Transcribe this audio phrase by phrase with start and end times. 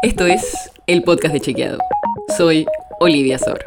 [0.00, 1.78] Esto es el podcast de Chequeado.
[2.36, 2.66] Soy
[3.00, 3.58] Olivia Sor.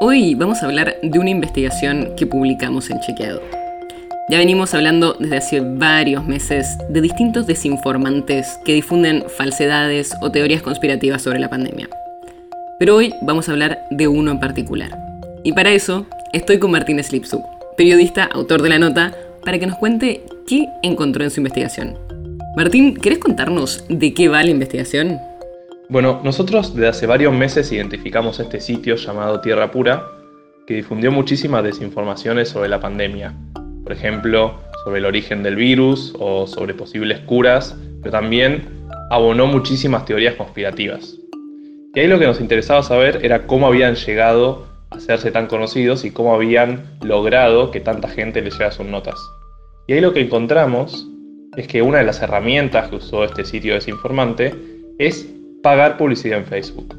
[0.00, 3.42] Hoy vamos a hablar de una investigación que publicamos en Chequeado.
[4.28, 10.62] Ya venimos hablando desde hace varios meses de distintos desinformantes que difunden falsedades o teorías
[10.62, 11.88] conspirativas sobre la pandemia.
[12.78, 14.96] Pero hoy vamos a hablar de uno en particular.
[15.42, 17.42] Y para eso estoy con Martín Slipsuk,
[17.76, 19.12] periodista, autor de la nota,
[19.44, 22.11] para que nos cuente qué encontró en su investigación.
[22.54, 25.18] Martín, ¿querés contarnos de qué va la investigación?
[25.88, 30.06] Bueno, nosotros desde hace varios meses identificamos este sitio llamado Tierra Pura,
[30.66, 33.34] que difundió muchísimas desinformaciones sobre la pandemia.
[33.82, 38.68] Por ejemplo, sobre el origen del virus o sobre posibles curas, pero también
[39.08, 41.16] abonó muchísimas teorías conspirativas.
[41.94, 46.04] Y ahí lo que nos interesaba saber era cómo habían llegado a hacerse tan conocidos
[46.04, 49.14] y cómo habían logrado que tanta gente les llegue sus notas.
[49.86, 51.08] Y ahí lo que encontramos
[51.56, 54.54] es que una de las herramientas que usó este sitio desinformante
[54.98, 55.28] es
[55.62, 56.96] pagar publicidad en Facebook.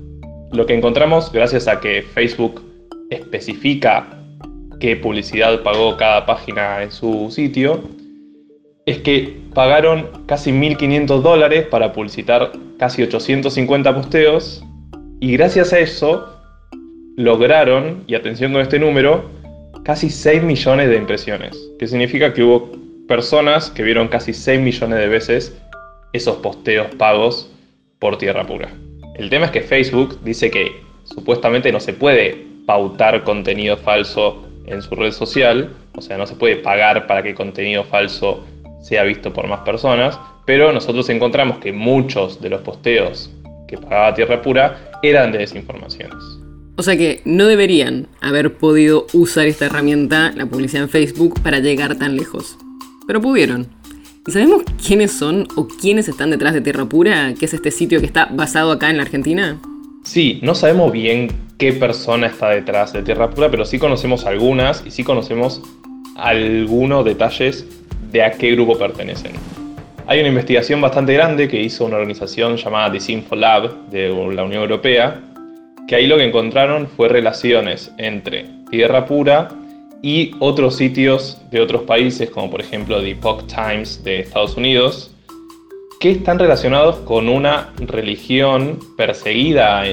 [0.51, 2.61] Lo que encontramos, gracias a que Facebook
[3.09, 4.07] especifica
[4.79, 7.81] qué publicidad pagó cada página en su sitio,
[8.85, 14.63] es que pagaron casi 1.500 dólares para publicitar casi 850 posteos
[15.19, 16.29] y gracias a eso
[17.15, 19.29] lograron, y atención con este número,
[19.83, 24.99] casi 6 millones de impresiones, que significa que hubo personas que vieron casi 6 millones
[24.99, 25.57] de veces
[26.13, 27.51] esos posteos pagos
[27.99, 28.69] por tierra pura.
[29.15, 30.71] El tema es que Facebook dice que
[31.03, 36.35] supuestamente no se puede pautar contenido falso en su red social, o sea, no se
[36.35, 38.45] puede pagar para que contenido falso
[38.81, 43.31] sea visto por más personas, pero nosotros encontramos que muchos de los posteos
[43.67, 46.17] que pagaba Tierra Pura eran de desinformaciones.
[46.75, 51.59] O sea que no deberían haber podido usar esta herramienta, la publicidad en Facebook, para
[51.59, 52.57] llegar tan lejos
[53.07, 53.67] pero pudieron.
[54.25, 57.99] ¿Y sabemos quiénes son o quiénes están detrás de Tierra Pura, que es este sitio
[57.99, 59.59] que está basado acá en la Argentina?
[60.03, 64.83] Sí, no sabemos bien qué persona está detrás de Tierra Pura, pero sí conocemos algunas
[64.85, 65.61] y sí conocemos
[66.15, 67.65] algunos detalles
[68.11, 69.33] de a qué grupo pertenecen.
[70.07, 75.21] Hay una investigación bastante grande que hizo una organización llamada Disinfolab de la Unión Europea,
[75.87, 79.49] que ahí lo que encontraron fue relaciones entre Tierra Pura
[80.03, 85.15] y otros sitios de otros países, como por ejemplo The Epoch Times de Estados Unidos,
[85.99, 89.83] que están relacionados con una religión perseguida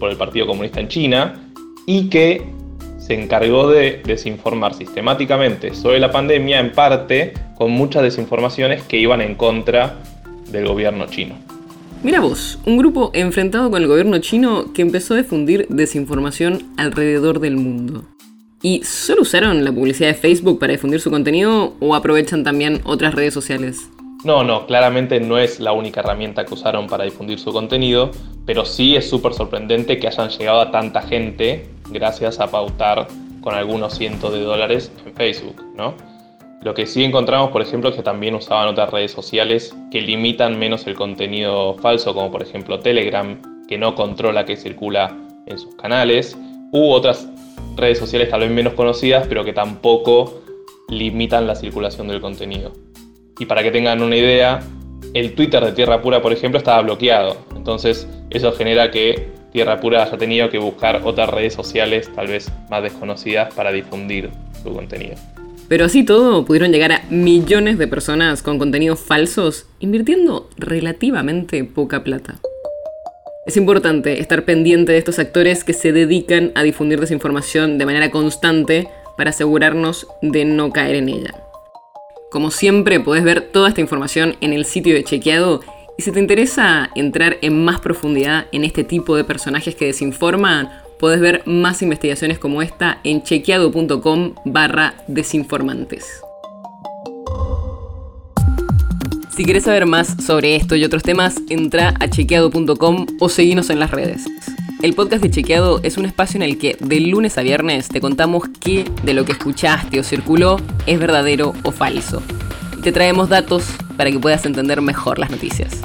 [0.00, 1.52] por el Partido Comunista en China
[1.86, 2.42] y que
[2.98, 9.20] se encargó de desinformar sistemáticamente sobre la pandemia, en parte con muchas desinformaciones que iban
[9.20, 9.98] en contra
[10.50, 11.34] del gobierno chino.
[12.02, 17.40] Mira vos, un grupo enfrentado con el gobierno chino que empezó a difundir desinformación alrededor
[17.40, 18.04] del mundo.
[18.60, 23.14] ¿Y solo usaron la publicidad de Facebook para difundir su contenido o aprovechan también otras
[23.14, 23.88] redes sociales?
[24.24, 28.10] No, no, claramente no es la única herramienta que usaron para difundir su contenido,
[28.46, 33.06] pero sí es súper sorprendente que hayan llegado a tanta gente gracias a pautar
[33.42, 35.94] con algunos cientos de dólares en Facebook, ¿no?
[36.62, 40.58] Lo que sí encontramos, por ejemplo, es que también usaban otras redes sociales que limitan
[40.58, 45.76] menos el contenido falso, como por ejemplo Telegram, que no controla qué circula en sus
[45.76, 46.36] canales,
[46.72, 47.28] u otras
[47.78, 50.42] redes sociales tal vez menos conocidas, pero que tampoco
[50.88, 52.72] limitan la circulación del contenido.
[53.38, 54.60] Y para que tengan una idea,
[55.14, 57.36] el Twitter de Tierra Pura, por ejemplo, estaba bloqueado.
[57.56, 62.50] Entonces eso genera que Tierra Pura haya tenido que buscar otras redes sociales tal vez
[62.70, 64.30] más desconocidas para difundir
[64.62, 65.16] su contenido.
[65.68, 72.02] Pero así todo, pudieron llegar a millones de personas con contenidos falsos, invirtiendo relativamente poca
[72.02, 72.40] plata.
[73.48, 78.10] Es importante estar pendiente de estos actores que se dedican a difundir desinformación de manera
[78.10, 81.34] constante para asegurarnos de no caer en ella.
[82.30, 85.62] Como siempre, podés ver toda esta información en el sitio de Chequeado
[85.96, 90.68] y si te interesa entrar en más profundidad en este tipo de personajes que desinforman,
[90.98, 96.20] podés ver más investigaciones como esta en chequeado.com barra desinformantes.
[99.38, 103.78] Si quieres saber más sobre esto y otros temas, entra a chequeado.com o seguinos en
[103.78, 104.24] las redes.
[104.82, 108.00] El podcast de Chequeado es un espacio en el que de lunes a viernes te
[108.00, 110.56] contamos qué de lo que escuchaste o circuló
[110.86, 112.20] es verdadero o falso.
[112.82, 113.62] te traemos datos
[113.96, 115.82] para que puedas entender mejor las noticias.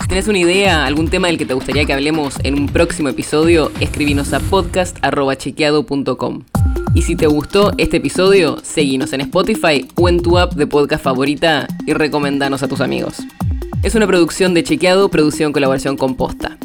[0.00, 3.10] Si tienes una idea, algún tema del que te gustaría que hablemos en un próximo
[3.10, 6.44] episodio, escribinos a podcast.chequeado.com.
[6.94, 11.04] Y si te gustó este episodio, seguinos en Spotify o en tu app de podcast
[11.04, 13.18] favorita y recomendanos a tus amigos.
[13.82, 16.58] Es una producción de Chequeado, producción en colaboración con Posta.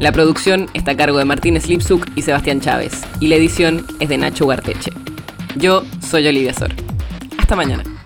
[0.00, 4.08] La producción está a cargo de Martín Slipsuk y Sebastián Chávez, y la edición es
[4.08, 4.90] de Nacho Garteche.
[5.56, 6.72] Yo soy Olivia Sor.
[7.38, 7.97] Hasta mañana.